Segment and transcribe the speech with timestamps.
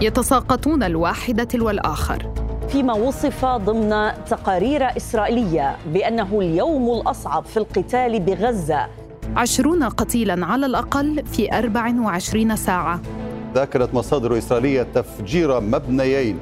[0.00, 2.32] يتساقطون الواحدة تلو الآخر.
[2.68, 8.86] فيما وصف ضمن تقارير إسرائيلية بأنه اليوم الأصعب في القتال بغزة.
[9.36, 13.00] عشرون قتيلا على الأقل في 24 ساعة.
[13.54, 16.38] ذكرت مصادر إسرائيلية تفجير مبنيين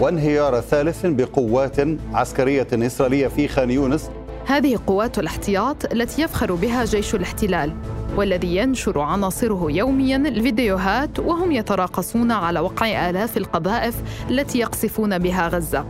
[0.00, 1.76] وانهيار ثالث بقوات
[2.12, 4.10] عسكرية إسرائيلية في خان يونس.
[4.46, 7.72] هذه قوات الاحتياط التي يفخر بها جيش الاحتلال.
[8.18, 13.94] والذي ينشر عناصره يوميا الفيديوهات وهم يتراقصون على وقع آلاف القذائف
[14.30, 15.84] التي يقصفون بها غزة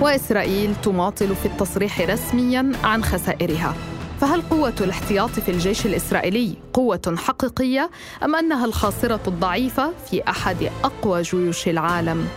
[0.00, 3.74] وإسرائيل تماطل في التصريح رسميا عن خسائرها
[4.20, 7.90] فهل قوة الاحتياط في الجيش الإسرائيلي قوة حقيقية
[8.22, 12.28] أم أنها الخاصرة الضعيفة في أحد أقوى جيوش العالم؟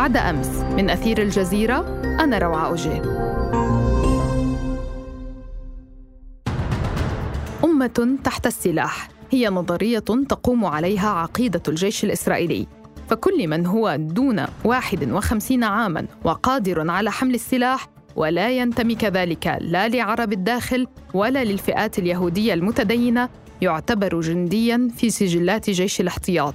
[0.00, 0.48] بعد أمس.
[0.48, 1.78] من أثير الجزيرة
[2.20, 3.02] أنا روعة أوجيه
[7.64, 9.08] أمة تحت السلاح.
[9.30, 12.66] هي نظرية تقوم عليها عقيدة الجيش الإسرائيلي.
[13.08, 20.32] فكل من هو دون 51 عاماً وقادر على حمل السلاح ولا ينتمي كذلك لا لعرب
[20.32, 23.28] الداخل ولا للفئات اليهودية المتدينة
[23.62, 26.54] يعتبر جندياً في سجلات جيش الاحتياط.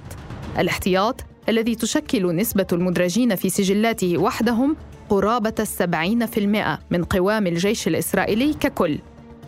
[0.58, 4.76] الاحتياط الذي تشكل نسبة المدرجين في سجلاته وحدهم
[5.08, 8.98] قرابة السبعين في المئة من قوام الجيش الإسرائيلي ككل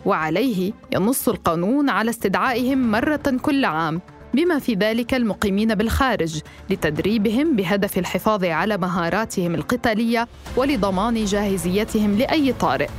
[0.05, 4.01] وعليه ينص القانون على استدعائهم مرة كل عام
[4.33, 10.27] بما في ذلك المقيمين بالخارج لتدريبهم بهدف الحفاظ على مهاراتهم القتالية
[10.57, 12.89] ولضمان جاهزيتهم لأي طارئ.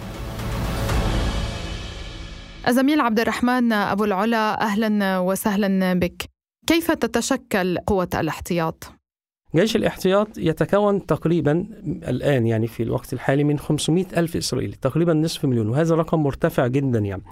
[2.68, 6.39] الزميل عبد الرحمن أبو العلا أهلا وسهلا بك.
[6.70, 8.92] كيف تتشكل قوة الاحتياط؟
[9.56, 11.66] جيش الاحتياط يتكون تقريبا
[12.08, 16.66] الآن يعني في الوقت الحالي من 500 ألف إسرائيلي تقريبا نصف مليون وهذا رقم مرتفع
[16.66, 17.22] جدا يعني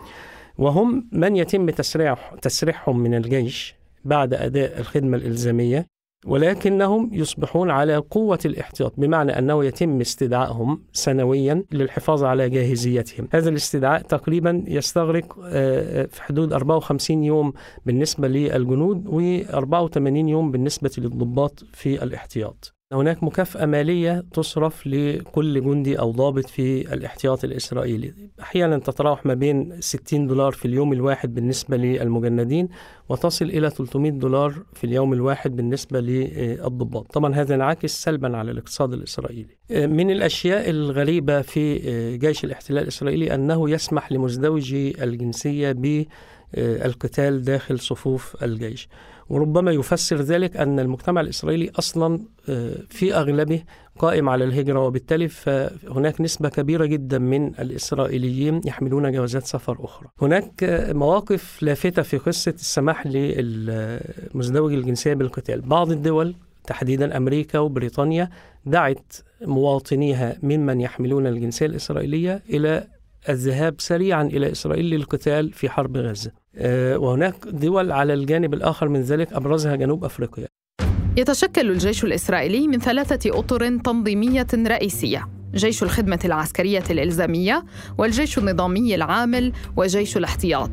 [0.58, 3.74] وهم من يتم تسريح تسريحهم من الجيش
[4.04, 5.86] بعد أداء الخدمة الإلزامية
[6.26, 13.28] ولكنهم يصبحون على قوة الاحتياط بمعنى أنه يتم استدعائهم سنويا للحفاظ على جاهزيتهم.
[13.32, 17.52] هذا الاستدعاء تقريبا يستغرق آه، في حدود 54 يوم
[17.86, 22.77] بالنسبة للجنود و84 يوم بالنسبة للضباط في الاحتياط.
[22.92, 28.14] هناك مكافأة مالية تصرف لكل جندي أو ضابط في الاحتياط الإسرائيلي.
[28.40, 32.68] أحيانا تتراوح ما بين 60 دولار في اليوم الواحد بالنسبة للمجندين
[33.08, 37.12] وتصل إلى 300 دولار في اليوم الواحد بالنسبة للضباط.
[37.12, 39.56] طبعا هذا ينعكس سلبا على الاقتصاد الإسرائيلي.
[39.70, 41.78] من الأشياء الغريبة في
[42.16, 48.88] جيش الاحتلال الإسرائيلي أنه يسمح لمزدوجي الجنسية بالقتال داخل صفوف الجيش.
[49.30, 53.62] وربما يفسر ذلك أن المجتمع الإسرائيلي أصلا آه، في أغلبه
[53.98, 60.08] قائم على الهجرة وبالتالي فهناك نسبة كبيرة جدا من الإسرائيليين يحملون جوازات سفر أخرى.
[60.22, 65.60] هناك آه، مواقف لافتة في قصة السماح للمزدوج الجنسية بالقتال.
[65.60, 66.34] بعض الدول
[66.66, 68.30] تحديدا أمريكا وبريطانيا
[68.66, 69.12] دعت
[69.42, 72.84] مواطنيها ممن يحملون الجنسية الإسرائيلية إلى
[73.28, 76.32] الذهاب سريعا إلى إسرائيل للقتال في حرب غزة.
[76.96, 80.46] وهناك دول على الجانب الآخر من ذلك أبرزها جنوب أفريقيا.
[81.16, 87.64] يتشكل الجيش الإسرائيلي من ثلاثة أطر تنظيمية رئيسية جيش الخدمة العسكرية الإلزامية
[87.98, 90.70] والجيش النظامي العامل وجيش الاحتياط.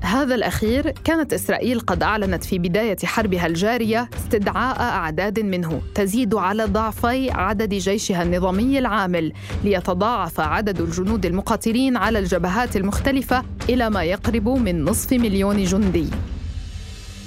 [0.00, 6.64] هذا الأخير كانت إسرائيل قد أعلنت في بداية حربها الجارية استدعاء أعداد منه تزيد على
[6.64, 9.32] ضعفي عدد جيشها النظامي العامل
[9.64, 16.10] ليتضاعف عدد الجنود المقاتلين على الجبهات المختلفة إلى ما يقرب من نصف مليون جندي.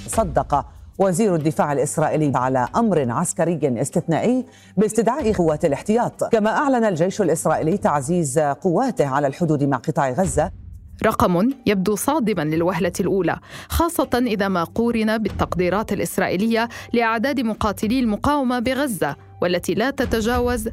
[0.06, 0.66] صدق
[0.98, 4.44] وزير الدفاع الإسرائيلي على أمر عسكري استثنائي
[4.76, 6.24] باستدعاء قوات الاحتياط.
[6.24, 10.61] كما أعلن الجيش الإسرائيلي تعزيز قواته على الحدود مع قطاع غزة
[11.02, 19.16] رقم يبدو صادما للوهلة الأولى خاصة إذا ما قورن بالتقديرات الإسرائيلية لأعداد مقاتلي المقاومة بغزة
[19.42, 20.72] والتي لا تتجاوز 10%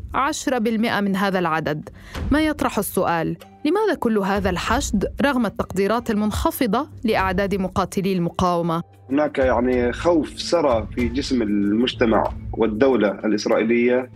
[1.01, 1.89] من هذا العدد
[2.31, 9.93] ما يطرح السؤال لماذا كل هذا الحشد رغم التقديرات المنخفضة لأعداد مقاتلي المقاومة؟ هناك يعني
[9.93, 12.23] خوف سرى في جسم المجتمع
[12.53, 14.09] والدولة الإسرائيلية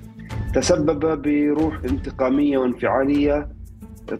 [0.55, 3.47] تسبب بروح انتقامية وانفعالية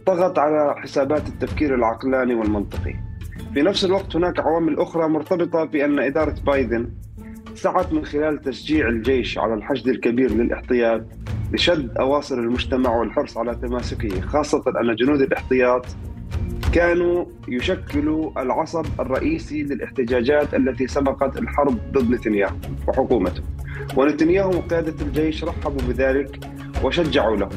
[0.06, 2.96] طغت على حسابات التفكير العقلاني والمنطقي.
[3.54, 6.90] في نفس الوقت هناك عوامل أخرى مرتبطة بأن إدارة بايدن
[7.56, 11.02] سعت من خلال تشجيع الجيش على الحشد الكبير للاحتياط
[11.52, 15.86] لشد أواصر المجتمع والحرص على تماسكه خاصة أن جنود الاحتياط
[16.74, 22.56] كانوا يشكلوا العصب الرئيسي للاحتجاجات التي سبقت الحرب ضد نتنياهو
[22.88, 23.44] وحكومته.
[23.98, 26.40] ونتنياهو وقيادة الجيش رحبوا بذلك
[26.84, 27.50] وشجعوا له.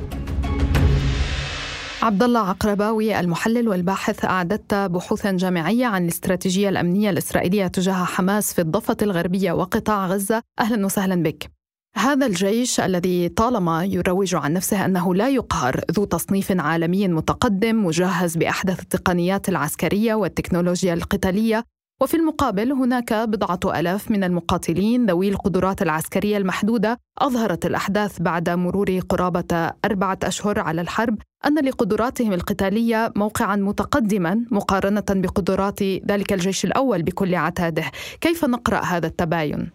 [2.06, 8.60] عبد الله عقرباوي المحلل والباحث أعددت بحوثا جامعية عن الاستراتيجية الأمنية الإسرائيلية تجاه حماس في
[8.60, 10.42] الضفة الغربية وقطاع غزة.
[10.60, 11.50] أهلا وسهلا بك.
[11.96, 18.36] هذا الجيش الذي طالما يروج عن نفسه أنه لا يقهر ذو تصنيف عالمي متقدم مجهز
[18.36, 21.64] بأحدث التقنيات العسكرية والتكنولوجيا القتالية
[22.02, 29.00] وفي المقابل هناك بضعة ألاف من المقاتلين ذوي القدرات العسكرية المحدودة أظهرت الأحداث بعد مرور
[29.08, 37.02] قرابة أربعة أشهر على الحرب أن لقدراتهم القتالية موقعا متقدما مقارنة بقدرات ذلك الجيش الأول
[37.02, 37.84] بكل عتاده
[38.20, 39.70] كيف نقرأ هذا التباين؟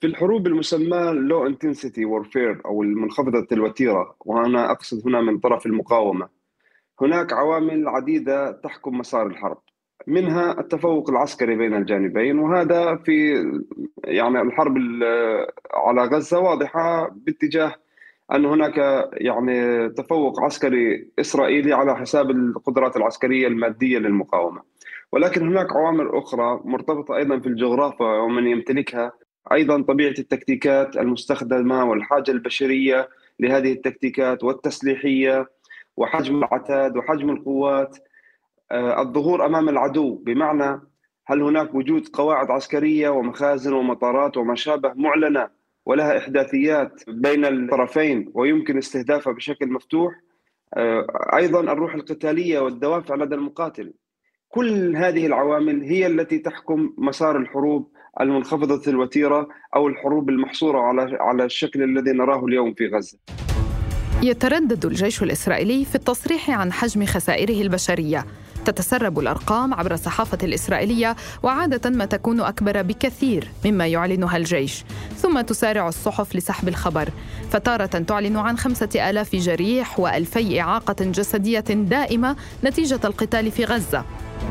[0.00, 6.28] في الحروب المسماة low intensity warfare أو المنخفضة الوتيرة وأنا أقصد هنا من طرف المقاومة
[7.00, 9.58] هناك عوامل عديدة تحكم مسار الحرب
[10.08, 13.44] منها التفوق العسكري بين الجانبين وهذا في
[14.04, 14.76] يعني الحرب
[15.74, 17.74] على غزة واضحة باتجاه
[18.34, 24.62] أن هناك يعني تفوق عسكري إسرائيلي على حساب القدرات العسكرية المادية للمقاومة.
[25.12, 29.12] ولكن هناك عوامل أخرى مرتبطة أيضا في الجغرافيا ومن يمتلكها
[29.52, 33.08] أيضا طبيعة التكتيكات المستخدمة والحاجة البشرية
[33.40, 35.48] لهذه التكتيكات والتسليحية
[35.96, 37.98] وحجم العتاد وحجم القوات
[38.72, 40.14] الظهور أمام العدو.
[40.14, 40.80] بمعنى
[41.26, 45.48] هل هناك وجود قواعد عسكرية ومخازن ومطارات وما شابه معلنة
[45.86, 50.12] ولها إحداثيات بين الطرفين ويمكن استهدافها بشكل مفتوح؟
[50.74, 51.06] آه،
[51.36, 53.92] أيضا الروح القتالية والدوافع لدى المقاتل.
[54.48, 61.44] كل هذه العوامل هي التي تحكم مسار الحروب المنخفضة الوتيرة أو الحروب المحصورة على على
[61.44, 63.18] الشكل الذي نراه اليوم في غزة.
[64.22, 68.24] يتردد الجيش الإسرائيلي في التصريح عن حجم خسائره البشرية.
[68.70, 74.84] تتسرب الأرقام عبر الصحافة الإسرائيلية وعادة ما تكون أكبر بكثير مما يعلنها الجيش
[75.16, 77.08] ثم تسارع الصحف لسحب الخبر
[77.50, 84.04] فتارة تعلن عن خمسة آلاف جريح وألفي إعاقة جسدية دائمة نتيجة القتال في غزة.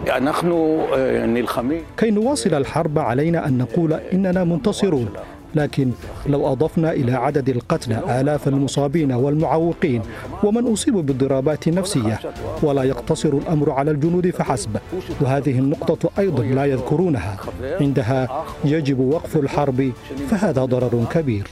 [0.06, 1.82] يعني نحن آه، يعني الخميس.
[1.98, 5.10] كي نواصل الحرب علينا أن نقول إننا منتصرون.
[5.58, 5.92] لكن
[6.28, 10.02] لو أضفنا إلى عدد القتلى آلاف المصابين والمعوقين
[10.44, 12.20] ومن أصيبوا بالضربات النفسية
[12.64, 14.78] ولا يقتصر الأمر على الجنود فحسب
[15.22, 17.38] وهذه النقطة أيضا لا يذكرونها
[17.82, 19.92] عندها يجب وقف الحرب
[20.30, 21.48] فهذا ضرر كبير.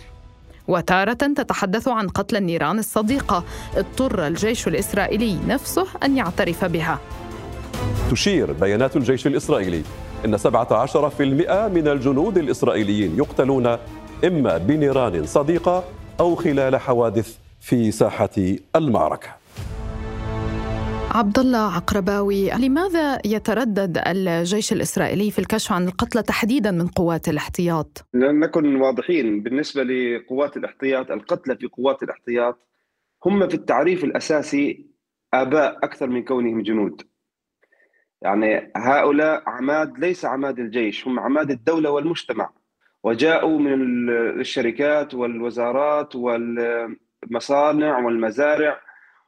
[0.68, 3.44] وتارة تتحدث عن قتل النيران الصديقة
[3.78, 7.00] اضطر الجيش الإسرائيلي نفسه أن يعترف بها.
[8.12, 9.82] تشير بيانات الجيش الإسرائيلي
[10.26, 10.42] إن 17%
[11.76, 13.78] من الجنود الإسرائيليين يقتلون
[14.26, 15.84] إما بنيران صديقة
[16.20, 18.30] أو خلال حوادث في ساحة
[18.76, 19.28] المعركة
[21.12, 28.06] عبد الله عقرباوي لماذا يتردد الجيش الإسرائيلي في الكشف عن القتلى تحديدا من قوات الاحتياط؟
[28.14, 32.68] لنكن واضحين بالنسبة لقوات الاحتياط القتلى في قوات الاحتياط
[33.26, 34.86] هم في التعريف الأساسي
[35.34, 37.02] آباء أكثر من كونهم جنود.
[38.26, 42.50] يعني هؤلاء عماد ليس عماد الجيش هم عماد الدولة والمجتمع.
[43.04, 48.80] وجاءوا من الشركات والوزارات والمصانع والمزارع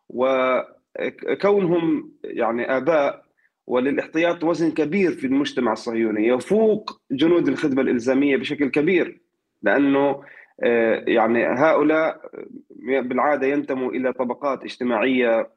[0.10, 3.24] وكونهم يعني آباء
[3.68, 6.28] وللاحتياط وزن كبير في المجتمع الصهيوني.
[6.28, 9.22] يفوق جنود الخدمة الإلزامية بشكل كبير
[9.62, 10.24] لأنه
[10.64, 12.32] آه، يعني هؤلاء
[12.80, 15.50] بالعادة ينتموا إلى طبقات اجتماعية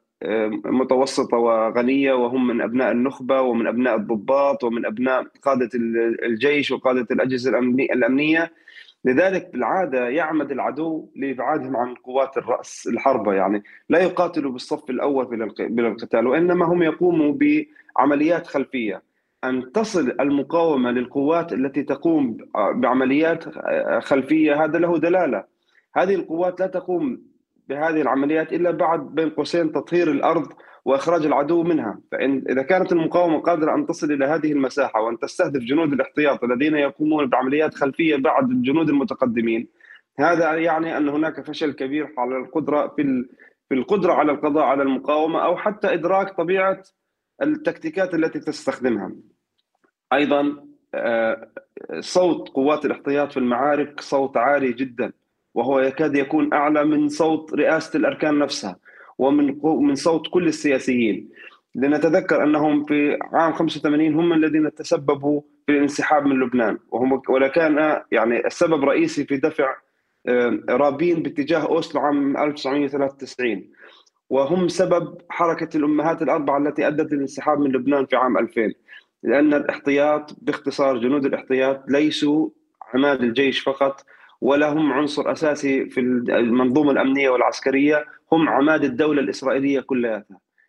[0.65, 5.69] متوسطة وغنية وهم من أبناء النخبة ومن أبناء الضباط ومن أبناء قادة
[6.23, 7.59] الجيش وقادة الأجهزة
[7.93, 8.51] الأمنية.
[9.05, 13.33] لذلك بالعادة يعمد العدو لإبعادهم عن قوات الرأس الحربة.
[13.33, 19.01] يعني لا يقاتلوا بالصف الأول من القتال وإنما هم يقوموا بعمليات خلفية.
[19.43, 23.43] أن تصل المقاومة للقوات التي تقوم بعمليات
[24.03, 25.43] خلفية هذا له دلالة.
[25.95, 27.30] هذه القوات لا تقوم
[27.71, 30.47] بهذه العمليات إلا بعد بين قوسين تطهير الأرض
[30.85, 35.61] وإخراج العدو منها، فإن إذا كانت المقاومة قادرة أن تصل إلى هذه المساحة وأن تستهدف
[35.61, 39.67] جنود الاحتياط الذين يقومون بعمليات خلفية بعد الجنود المتقدمين،
[40.19, 43.25] هذا يعني أن هناك فشل كبير على القدرة في
[43.69, 46.83] في القدرة على القضاء على المقاومة أو حتى إدراك طبيعة
[47.41, 49.11] التكتيكات التي تستخدمها.
[50.13, 51.47] أيضا آه،
[51.99, 55.13] صوت قوات الاحتياط في المعارك صوت عالي جدا
[55.53, 58.75] وهو يكاد يكون أعلى من صوت رئاسة الأركان نفسها
[59.17, 61.29] ومن من صوت كل السياسيين.
[61.75, 66.77] لنتذكر أنهم في عام 85 هم الذين تسببوا في الانسحاب من لبنان.
[66.91, 69.75] وهم ولكان يعني السبب الرئيسي في دفع
[70.27, 73.69] آه، رابين باتجاه أوسلو عام 1993
[74.29, 78.73] وهم سبب حركة الأمهات الأربعة التي أدت للانسحاب من لبنان في عام 2000
[79.23, 82.49] لأن الاحتياط باختصار جنود الاحتياط ليسوا
[82.93, 84.05] عماد الجيش فقط
[84.41, 90.25] ولا هم عنصر أساسي في المنظومة الأمنية والعسكرية هم عماد الدولة الإسرائيلية كلها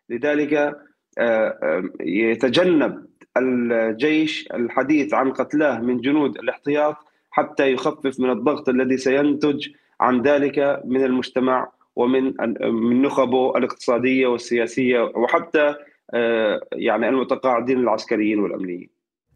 [0.08, 0.74] لذلك آه،
[1.18, 6.96] آه، يتجنب الجيش الحديث عن قتلاه من جنود الاحتياط
[7.30, 9.68] حتى يخفف من الضغط الذي سينتج
[10.00, 15.74] عن ذلك من المجتمع ومن من نخبه الاقتصادية والسياسية وحتى
[16.14, 18.88] آه، يعني المتقاعدين العسكريين والأمنيين.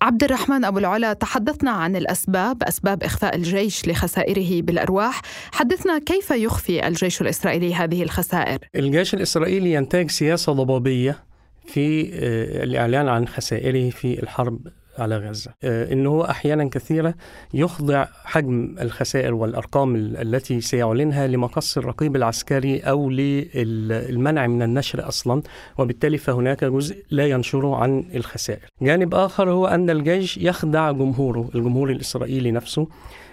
[0.03, 5.23] عبد الرحمن أبو العلا تحدثنا عن الأسباب أسباب إخفاء الجيش لخسائره بالأرواح.
[5.53, 11.25] حدثنا كيف يخفي الجيش الإسرائيلي هذه الخسائر؟ الجيش الإسرائيلي ينتهج سياسة ضبابية
[11.67, 14.59] في آه، الإعلان عن خسائره في الحرب
[14.99, 17.15] على غزة آه، إنه هو أحيانا كثيرة
[17.55, 25.43] يخضع حجم الخسائر والأرقام التي سيعلنها لمقص الرقيب العسكري أو للمنع من النشر أصلا
[25.79, 31.91] وبالتالي فهناك جزء لا ينشره عن الخسائر جانب آخر هو أن الجيش يخدع جمهوره الجمهور
[31.91, 32.89] الإسرائيلي نفسه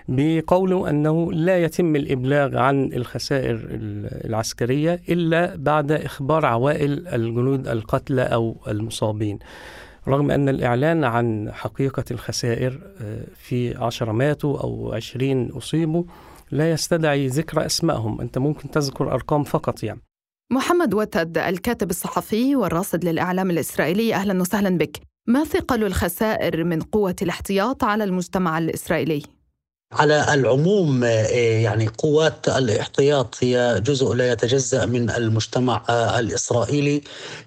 [0.07, 3.59] بقوله أنه لا يتم الإبلاغ عن الخسائر
[4.25, 9.39] العسكرية إلا بعد إخبار عوائل الجنود القتلى أو المصابين.
[10.07, 16.03] رغم أن الإعلان عن حقيقة الخسائر آه، في عشرة ماتوا أو عشرين أصيبوا
[16.51, 18.21] لا يستدعي ذكر أسمائهم.
[18.21, 20.01] أنت ممكن تذكر أرقام فقط يعني.
[20.51, 24.97] محمد وتد الكاتب الصحفي والراصد للإعلام الإسرائيلي أهلا وسهلا بك.
[25.27, 29.23] ما ثقل الخسائر من قوة الاحتياط على المجتمع الإسرائيلي؟
[29.95, 31.27] على العموم آه،
[31.63, 37.01] يعني قوات الاحتياط هي جزء لا يتجزأ من المجتمع آه، الإسرائيلي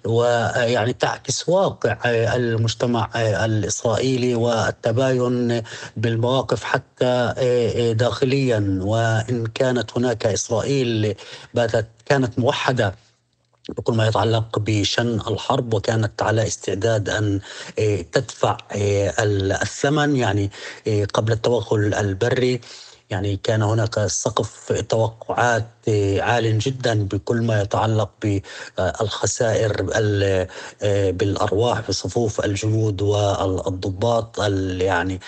[0.05, 3.09] ويعني تعكس واقع آه، المجتمع
[3.45, 5.61] الإسرائيلي والتباين
[5.97, 7.33] بالمواقف حتى
[7.97, 8.79] داخليا.
[8.81, 11.15] وإن كانت هناك إسرائيل
[11.53, 12.95] باتت كانت موحدة
[13.69, 17.39] بكل ما يتعلق بشن الحرب وكانت على استعداد أن
[17.79, 19.13] آه، تدفع آه،
[19.63, 20.51] الثمن يعني
[20.87, 22.61] آه، قبل التوغل البري.
[23.09, 25.67] يعني كان هناك سقف توقعات
[26.19, 29.83] عال جدا بكل ما يتعلق بالخسائر
[31.11, 34.39] بالأرواح في صفوف الجنود والضباط
[34.81, 35.19] يعني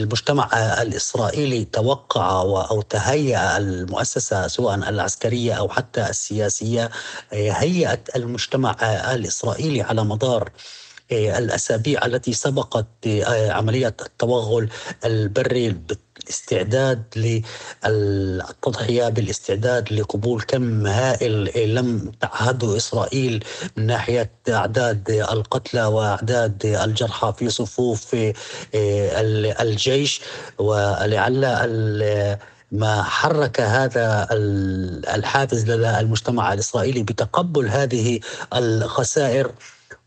[0.00, 0.48] المجتمع
[0.82, 6.90] الإسرائيلي توقع أو تهيأ المؤسسة سواء العسكرية أو حتى السياسية
[7.32, 8.76] هيأت المجتمع
[9.14, 10.50] الإسرائيلي على مدار
[11.12, 12.86] الأسابيع التي سبقت
[13.48, 14.68] عملية التوغل
[15.04, 15.68] البري
[16.26, 17.02] الاستعداد
[17.84, 23.44] للتضحية بالاستعداد لقبول كم هائل لم تعهده إسرائيل
[23.76, 28.32] من ناحية أعداد القتلى وأعداد الجرحى في صفوف آه،
[29.62, 30.20] الجيش.
[30.58, 31.40] ولعل
[32.72, 34.28] ما حرك هذا
[35.14, 38.20] الحافز لدى المجتمع الإسرائيلي بتقبل هذه
[38.54, 39.50] الخسائر.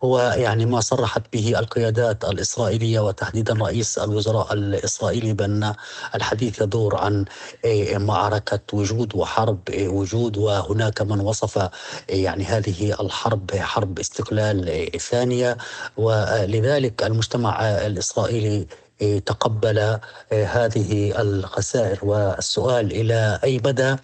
[0.04, 5.74] هو يعني ما صرحت به القيادات الإسرائيلية وتحديدا رئيس الوزراء الإسرائيلي بأن
[6.16, 7.26] الحديث يدور عن
[7.66, 11.70] إيه، معركة وجود وحرب إيه، وجود وهناك من وصف
[12.10, 15.58] إيه، يعني هذه الحرب حرب استقلال ثانية.
[15.98, 18.68] ولذلك المجتمع الإسرائيلي
[19.26, 20.00] تقبل
[20.32, 22.00] هذه الخسائر.
[22.04, 23.96] والسؤال إلى أي مدى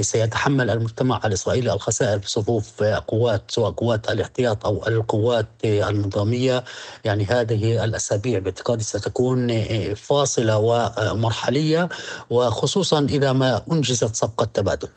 [0.00, 6.64] سيتحمل المجتمع الإسرائيلي الخسائر في صفوف قوات سواء قوات الاحتياط أو القوات النظامية.
[7.04, 11.88] يعني هذه الأسابيع باعتقادي ستكون إيه، فاصلة ومرحلية
[12.30, 14.88] وخصوصا إذا ما أنجزت صفقة تبادل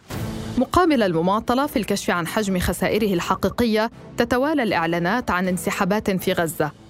[0.57, 6.65] مقابل المماطلة في الكشف عن حجم خسائره الحقيقية تتوالى الإعلانات عن انسحابات في غزة.
[6.65, 6.80] إيه،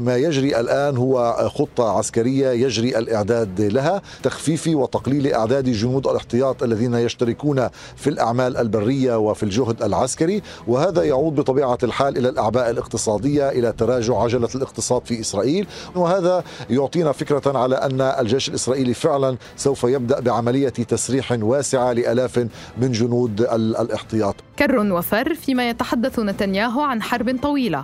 [0.00, 6.94] ما يجري الآن هو خطة عسكرية يجري الإعداد لها تخفيف وتقليل أعداد جنود الاحتياط الذين
[6.94, 10.42] يشتركون في الأعمال البرية وفي الجهد العسكري.
[10.66, 15.66] وهذا يعود بطبيعة الحال إلى الأعباء الاقتصادية إلى تراجع عجلة الاقتصاد في إسرائيل.
[15.94, 22.46] وهذا يعطينا فكرة على أن الجيش الإسرائيلي فعلا سوف يبدأ بعملية تسريح واسعة لألاف
[22.78, 24.34] من جنود الاحتياط.
[24.58, 27.82] كر وفر فيما يتحدث نتنياهو عن حرب طويلة.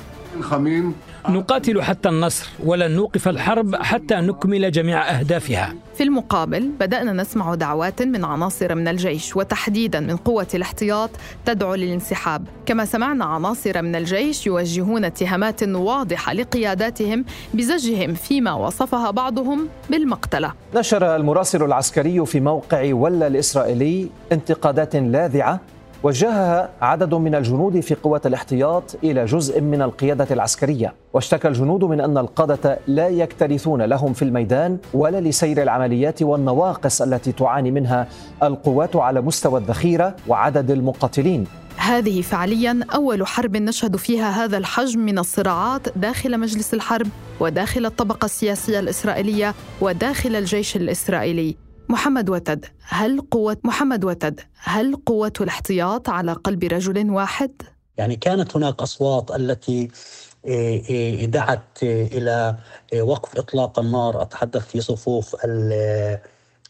[1.29, 5.75] نقاتل حتى النصر ولن نوقف الحرب حتى نكمل جميع أهدافها.
[5.95, 11.11] في المقابل بدأنا نسمع دعوات من عناصر من الجيش وتحديدا من قوة الاحتياط
[11.45, 12.47] تدعو للانسحاب.
[12.67, 17.25] كما سمعنا عناصر من الجيش يوجهون اتهامات واضحة لقياداتهم
[17.55, 20.53] بزجهم فيما وصفها بعضهم بالمقتلة.
[20.75, 25.61] نشر المراسل العسكري في موقع ولا الإسرائيلي انتقادات لاذعة
[26.03, 30.95] وجهها عدد من الجنود في قوات الاحتياط إلى جزء من القيادة العسكرية.
[31.13, 37.33] واشتكى الجنود من أن القادة لا يكترثون لهم في الميدان ولا لسير العمليات والنواقص التي
[37.33, 38.09] تعاني منها
[38.43, 41.47] القوات على مستوى الذخيرة وعدد المقاتلين.
[41.77, 47.07] هذه فعليا أول حرب نشهد فيها هذا الحجم من الصراعات داخل مجلس الحرب
[47.41, 51.62] وداخل الطبقة السياسية الإسرائيلية وداخل الجيش الإسرائيلي.
[51.93, 57.63] محمد وتد هل قوة محمد وتد هل قوة الاحتياط على قلب رجل واحد؟
[57.99, 59.91] يعني كانت هناك أصوات التي
[61.27, 62.57] دعت إلى
[63.01, 65.37] وقف إطلاق النار أتحدث في صفوف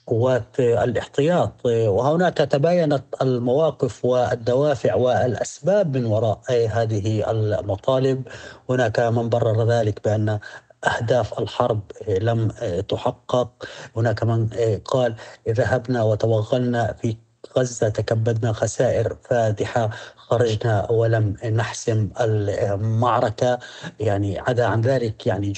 [0.07, 8.29] قوات الاحتياط وهناك تباينت المواقف والدوافع والأسباب من وراء هذه المطالب
[8.71, 10.39] هناك من برر ذلك بأن
[10.85, 12.49] أهداف الحرب لم
[12.89, 13.49] تحقق.
[13.97, 14.49] هناك من
[14.85, 15.15] قال
[15.49, 17.17] ذهبنا وتوغلنا في
[17.59, 23.59] غزة تكبدنا خسائر فادحة خرجنا ولم نحسم المعركة.
[24.01, 25.53] يعني عدا عن ذلك يعني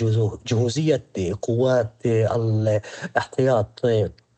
[0.46, 1.02] جهوزية
[1.42, 3.80] قوات الاحتياط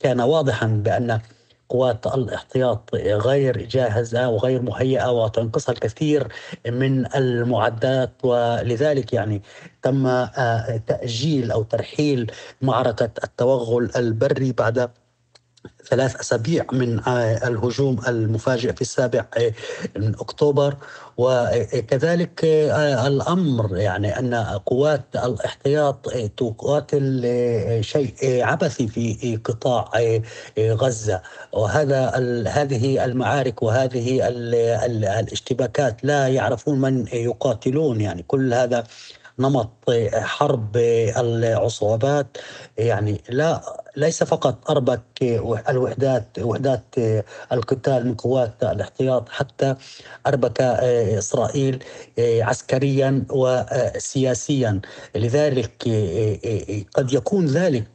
[0.01, 1.21] كان واضحا بأن
[1.69, 6.29] قوات الاحتياط غير جاهزة وغير مهيئة وتنقصها الكثير
[6.67, 8.11] من المعدات.
[8.25, 9.43] ولذلك يعني
[9.83, 12.31] تم آه، تأجيل أو ترحيل
[12.63, 14.91] معركة التوغل البري بعد
[15.91, 17.01] ثلاث أسابيع من
[17.47, 19.25] الهجوم المفاجئ في السابع
[19.97, 20.77] من أكتوبر.
[21.19, 22.45] وكذلك
[23.07, 24.35] الأمر يعني أن
[24.67, 27.23] قوات الاحتياط تقاتل
[27.81, 29.91] شيء عبثي في قطاع
[30.59, 31.23] غزة.
[31.53, 32.11] وهذا
[32.49, 34.29] هذه المعارك وهذه
[35.21, 38.01] الاشتباكات لا يعرفون من يقاتلون.
[38.01, 38.85] يعني كل هذا
[39.39, 40.77] نمط حرب
[41.17, 42.37] العصابات
[42.79, 43.61] يعني لا
[43.97, 45.03] ليس فقط أربك
[45.69, 46.83] الوحدات وحدات
[47.53, 49.75] القتال من قوات الاحتياط حتى
[50.27, 51.85] أربك إسرائيل
[52.19, 54.81] عسكريا وسياسيا.
[55.15, 55.83] لذلك
[56.95, 57.89] قد يكون ذلك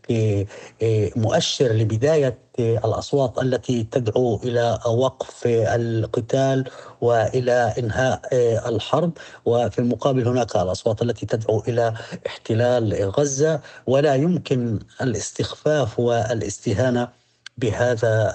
[1.16, 6.70] مؤشر لبداية الأصوات التي تدعو إلى وقف القتال
[7.02, 8.22] وإلى إنهاء
[8.70, 9.12] الحرب.
[9.46, 11.94] وفي المقابل هناك الأصوات التي تدعو إلى
[12.28, 13.60] احتلال غزة.
[13.88, 17.08] ولا يمكن الاستخفاف والاستهانه
[17.58, 18.34] بهذا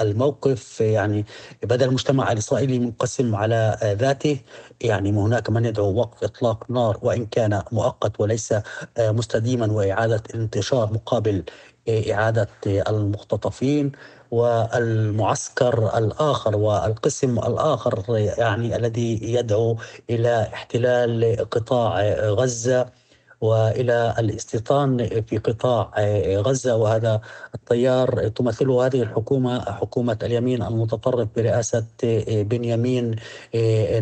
[0.00, 0.80] الموقف.
[0.80, 1.24] يعني
[1.62, 4.38] بدا المجتمع الإسرائيلي منقسم على ذاته
[4.80, 8.54] يعني هناك من يدعو وقف إطلاق نار وإن كان مؤقت وليس
[8.98, 11.44] مستديما وإعادة الانتشار مقابل
[11.88, 13.92] إعادة المختطفين
[14.30, 18.04] والمعسكر الآخر والقسم الآخر
[18.38, 19.76] يعني الذي يدعو
[20.10, 22.86] إلى احتلال قطاع غزة.
[23.40, 25.90] وإلى الاستيطان في قطاع
[26.36, 27.20] غزة وهذا
[27.54, 31.86] التيار تمثله هذه الحكومة حكومة اليمين المتطرف برئاسة
[32.28, 33.16] بنيامين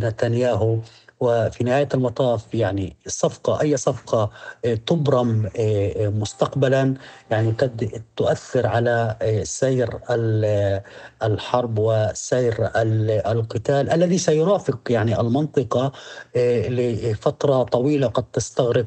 [0.02, 0.78] نتنياهو.
[1.20, 4.30] وفي نهاية المطاف يعني الصفقه أي صفقة
[4.64, 6.94] آه، تبرم آه، مستقبلا
[7.30, 9.98] يعني قد تؤثر على آه، سير
[11.22, 12.70] الحرب وسير
[13.32, 15.92] القتال الذي سيرافق يعني المنطقة
[16.36, 18.86] لفترة طويلة قد تستغرق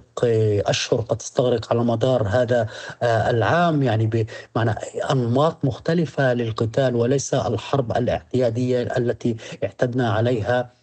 [0.65, 2.67] أشهر قد تستغرق على مدار هذا
[3.03, 4.75] العام يعني بمعنى
[5.11, 10.78] أنماط مختلفة للقتال وليس الحرب الاعتيادية التي اعتدنا عليها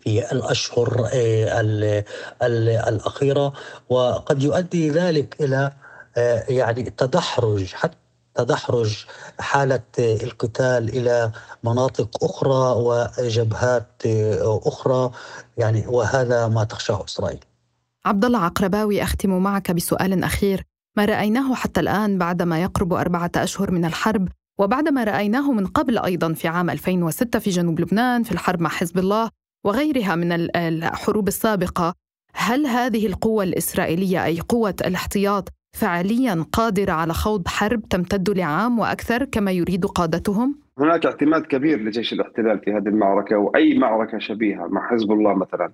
[0.00, 2.04] في الأشهر آه،
[2.88, 3.52] الأخيرة
[3.88, 5.72] وقد يؤدي ذلك إلى
[6.16, 7.96] آه، يعني تدحرج حتى
[8.34, 9.04] تدحرج
[9.38, 11.32] حالة القتال إلى
[11.64, 15.10] مناطق أخرى وجبهات آه، أخرى.
[15.56, 17.40] يعني وهذا ما تخشاه إسرائيل.
[18.04, 20.62] عبد الله عقرباوي أختم معك بسؤال أخير،
[20.96, 26.32] ما رأيناه حتى الآن بعدما يقرب أربعة أشهر من الحرب؟ وبعدما رأيناه من قبل أيضا
[26.32, 29.30] في عام 2006 في جنوب لبنان في الحرب مع حزب الله
[29.64, 31.94] وغيرها من الحروب السابقة
[32.34, 39.24] هل هذه القوة الإسرائيلية أي قوة الاحتياط فعليا قادرة على خوض حرب تمتد لعام وأكثر
[39.24, 44.88] كما يريد قادتهم؟ هناك اعتماد كبير لجيش الاحتلال في هذه المعركة وأي معركة شبيهة مع
[44.90, 45.72] حزب الله مثلا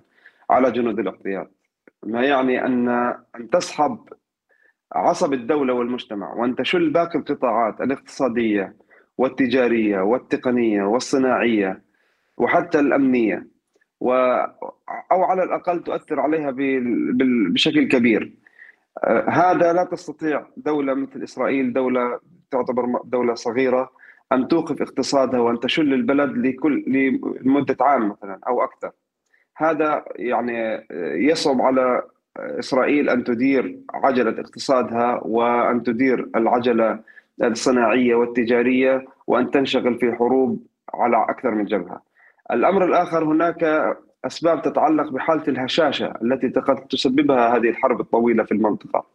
[0.49, 1.51] على جنود الاحتياط
[2.05, 2.89] ما يعني أن
[3.35, 3.99] أن تسحب
[4.91, 8.75] عصب الدولة والمجتمع وأن تشل باقي القطاعات الاقتصادية
[9.17, 11.81] والتجارية والتقنية والصناعية
[12.37, 13.47] وحتى الأمنية
[14.03, 14.11] و
[15.11, 16.53] أو على الأقل تؤثر عليها
[17.53, 18.33] بشكل كبير
[19.03, 22.19] آه، هذا لا تستطيع دولة مثل إسرائيل دولة
[22.51, 23.91] تعتبر دولة صغيرة
[24.31, 26.83] أن توقف اقتصادها وأن تشل البلد لكل
[27.41, 28.91] لمدة عام مثلا أو أكثر
[29.57, 32.03] هذا يعني آه، يصعب على
[32.37, 36.99] إسرائيل أن تدير عجلة اقتصادها وأن تدير العجلة
[37.43, 42.12] الصناعية والتجارية وأن تنشغل في حروب على أكثر من جبهة.
[42.51, 43.63] الأمر الآخر هناك
[44.25, 49.05] أسباب تتعلق بحالة الهشاشة التي قد تسببها هذه الحرب الطويلة في المنطقة.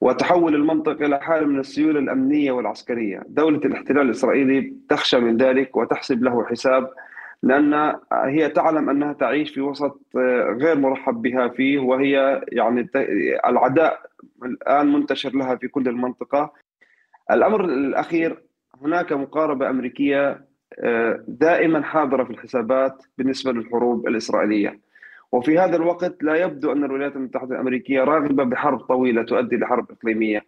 [0.00, 6.22] وتحول المنطقة إلى حالة من السيوله الأمنية والعسكرية، دولة الاحتلال الإسرائيلي تخشى من ذلك وتحسب
[6.22, 6.90] له حساب
[7.42, 10.00] لأن هي تعلم أنها تعيش في وسط
[10.60, 12.90] غير مرحب بها فيه وهي يعني
[13.46, 14.00] العداء
[14.44, 16.52] الآن منتشر لها في كل المنطقة.
[17.30, 18.42] الأمر الأخير
[18.82, 20.46] هناك مقاربة أمريكية آه،
[21.28, 24.80] دائما حاضرة في الحسابات بالنسبة للحروب الإسرائيلية.
[25.32, 30.44] وفي هذا الوقت لا يبدو أن الولايات المتحدة الأمريكية راغبة بحرب طويلة تؤدي لحرب إقليمية.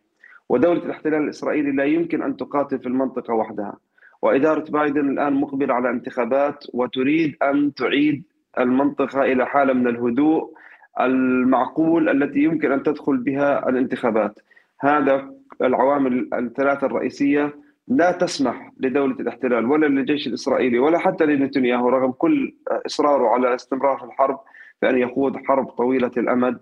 [0.49, 3.77] ودولة الاحتلال الإسرائيلي لا يمكن أن تقاتل في المنطقة وحدها.
[4.23, 8.23] وإدارة بايدن الآن مقبلة على انتخابات وتريد أن تعيد
[8.59, 10.53] المنطقة إلى حالة من الهدوء
[11.01, 14.39] المعقول التي يمكن أن تدخل بها الانتخابات.
[14.81, 15.31] هذا
[15.63, 17.55] العوامل الثلاثة الرئيسية
[17.91, 22.55] لا تسمح لدولة الاحتلال ولا للجيش الإسرائيلي ولا حتى لنتنياهو رغم كل
[22.87, 24.41] إصراره على استمرار الحرب
[24.83, 26.59] بأن يخوض حرب طويلة الأمد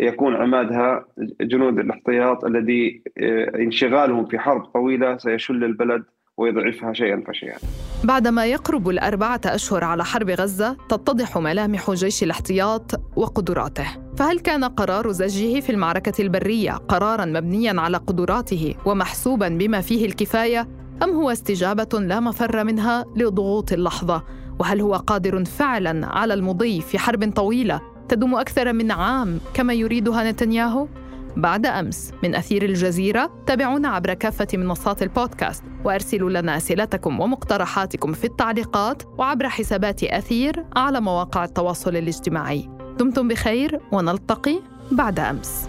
[0.00, 1.04] يكون عمادها
[1.40, 6.04] جنود الاحتياط الذي آه، انشغالهم في حرب طويلة سيشل البلد
[6.38, 7.58] ويضعفها شيئا فشيئا.
[8.04, 13.86] بعدما يقرب الأربعة أشهر على حرب غزة تتضح ملامح جيش الاحتياط وقدراته.
[14.16, 20.68] فهل كان قرار زجه في المعركة البرية قرارا مبنيا على قدراته ومحسوبا بما فيه الكفاية
[21.02, 24.22] أم هو استجابة لا مفر منها لضغوط اللحظة؟
[24.58, 30.30] وهل هو قادر فعلا على المضي في حرب طويلة تدوم أكثر من عام كما يريدها
[30.30, 30.88] نتنياهو؟
[31.36, 32.12] بعد أمس.
[32.22, 39.48] من أثير الجزيرة تابعونا عبر كافة منصات البودكاست وأرسلوا لنا أسئلتكم ومقترحاتكم في التعليقات وعبر
[39.48, 42.68] حسابات أثير على مواقع التواصل الاجتماعي.
[42.98, 44.60] دمتم بخير ونلتقي
[44.92, 45.68] بعد أمس.